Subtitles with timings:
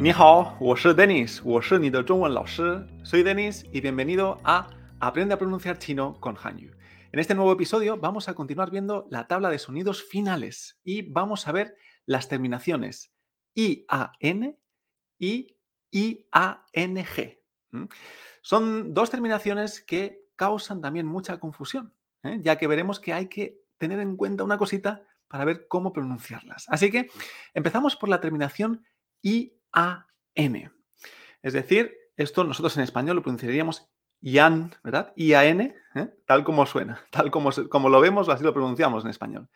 [0.00, 2.86] 你好，我是 Dennis，我是你的中文老师。
[3.02, 4.70] Soy Dennis y bienvenido a
[5.00, 6.70] Aprende a pronunciar chino con Hanyu.
[7.10, 11.48] En este nuevo episodio vamos a continuar viendo la tabla de sonidos finales y vamos
[11.48, 11.74] a ver
[12.06, 13.12] las terminaciones
[13.54, 14.56] IAN
[15.18, 15.56] y
[15.90, 17.38] IANG.
[18.40, 21.92] Son dos terminaciones que causan también mucha confusión,
[22.22, 22.38] ¿eh?
[22.40, 26.66] ya que veremos que hay que tener en cuenta una cosita para ver cómo pronunciarlas.
[26.68, 27.10] Así que
[27.52, 28.84] empezamos por la terminación
[29.22, 29.58] IAN.
[31.41, 33.89] Es decir, esto nosotros en español lo pronunciaríamos
[34.21, 35.13] IAN, ¿verdad?
[35.15, 35.61] IAN,
[35.95, 36.13] ¿eh?
[36.25, 39.49] tal como suena, tal como, como lo vemos, así lo pronunciamos en español.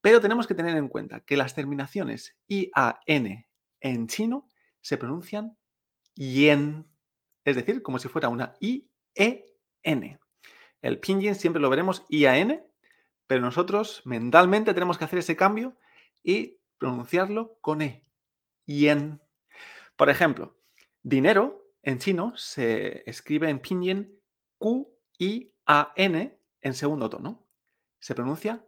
[0.00, 3.46] Pero tenemos que tener en cuenta que las terminaciones IAN
[3.80, 4.48] en chino
[4.80, 5.56] se pronuncian
[6.14, 6.86] yen,
[7.44, 10.18] es decir, como si fuera una I-E-N.
[10.82, 12.62] El pinyin siempre lo veremos IAN,
[13.26, 15.76] pero nosotros mentalmente tenemos que hacer ese cambio
[16.22, 18.04] y pronunciarlo con E,
[18.66, 19.20] yen.
[20.00, 20.56] Por ejemplo,
[21.02, 24.18] dinero en chino se escribe en pinyin
[24.56, 27.46] Q-I-A-N en segundo tono.
[27.98, 28.64] Se pronuncia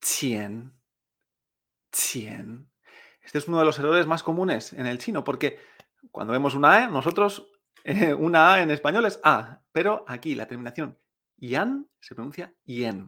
[0.00, 0.76] Chien.
[1.92, 2.72] Chien.
[3.22, 5.60] Este es uno de los errores más comunes en el chino, porque
[6.10, 7.52] cuando vemos una E, nosotros,
[7.84, 10.98] eh, una A en español es A, pero aquí la terminación
[11.36, 13.06] yan se pronuncia yen.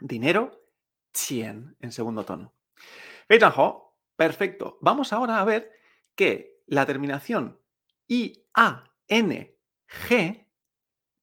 [0.00, 0.64] Dinero,
[1.12, 2.54] chien, en segundo tono.
[4.16, 4.78] Perfecto.
[4.80, 5.70] Vamos ahora a ver
[6.14, 7.60] que la terminación
[8.06, 9.56] I-A-N-G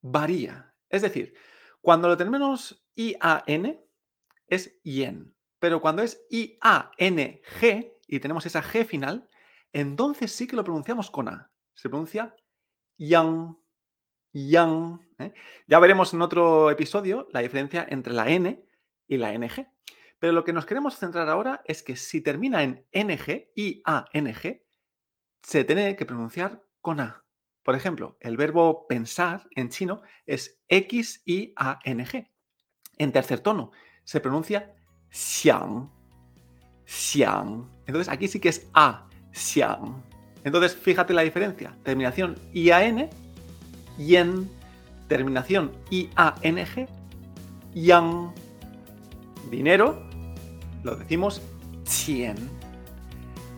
[0.02, 0.76] varía.
[0.90, 1.34] Es decir,
[1.82, 3.82] cuando lo tenemos I-A-N,
[4.48, 5.36] es yen.
[5.60, 9.28] Pero cuando es I-A-N-G y tenemos esa G final,
[9.74, 11.52] entonces sí que lo pronunciamos con A.
[11.74, 12.36] Se pronuncia
[12.98, 13.58] yang,
[14.32, 15.02] yang.
[15.20, 15.34] ¿eh?
[15.68, 18.64] Ya veremos en otro episodio la diferencia entre la N
[19.08, 19.68] y la NG.
[20.20, 24.65] Pero lo que nos queremos centrar ahora es que si termina en NG, I-A-N-G,
[25.46, 27.24] se tiene que pronunciar con A.
[27.64, 32.32] Por ejemplo, el verbo pensar en chino es X-I-A-N-G.
[32.98, 33.72] En tercer tono,
[34.04, 34.74] se pronuncia
[35.10, 35.92] xiang,
[36.86, 37.70] xiang.
[37.86, 40.04] Entonces aquí sí que es a, xiang.
[40.44, 41.78] Entonces fíjate la diferencia.
[41.84, 43.10] Terminación ian,
[43.98, 44.50] yen.
[45.08, 46.88] Terminación iang,
[47.74, 48.34] yang.
[49.52, 50.10] Dinero
[50.84, 51.42] lo decimos
[51.84, 52.38] qian.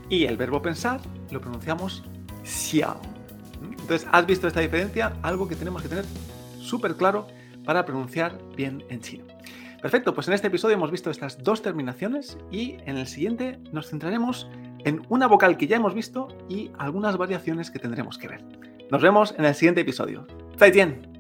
[0.09, 2.03] Y el verbo pensar lo pronunciamos
[2.43, 2.97] xiang.
[3.61, 5.13] Entonces, ¿has visto esta diferencia?
[5.21, 6.05] Algo que tenemos que tener
[6.59, 7.27] súper claro
[7.65, 9.25] para pronunciar bien en chino.
[9.81, 13.89] Perfecto, pues en este episodio hemos visto estas dos terminaciones y en el siguiente nos
[13.89, 14.47] centraremos
[14.85, 18.43] en una vocal que ya hemos visto y algunas variaciones que tendremos que ver.
[18.89, 20.25] Nos vemos en el siguiente episodio.
[20.57, 21.16] ¡Zaijian!